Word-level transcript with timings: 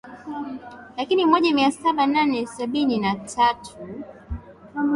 laki 0.97 1.13
moja 1.31 1.51
na 1.53 1.71
saba 1.71 2.07
mia 2.07 2.25
nne 2.25 2.47
sabini 2.47 2.97
na 2.99 3.15
tatu 3.15 3.75